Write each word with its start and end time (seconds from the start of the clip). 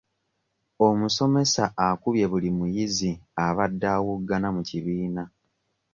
Omusomesa 0.87 1.63
akubye 1.87 2.25
buli 2.31 2.49
muyizi 2.57 3.11
abadde 3.45 3.85
awoggana 3.95 4.47
mu 4.55 4.61
kibiina. 4.69 5.23